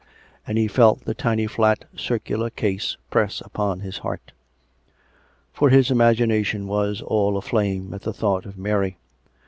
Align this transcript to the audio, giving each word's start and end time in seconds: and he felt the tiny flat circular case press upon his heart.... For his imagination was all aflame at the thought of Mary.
and 0.47 0.57
he 0.57 0.67
felt 0.67 1.05
the 1.05 1.13
tiny 1.13 1.45
flat 1.45 1.85
circular 1.95 2.49
case 2.49 2.97
press 3.11 3.39
upon 3.45 3.81
his 3.81 3.99
heart.... 3.99 4.31
For 5.53 5.69
his 5.69 5.91
imagination 5.91 6.65
was 6.65 7.03
all 7.03 7.37
aflame 7.37 7.93
at 7.93 8.01
the 8.01 8.11
thought 8.11 8.47
of 8.47 8.57
Mary. 8.57 8.97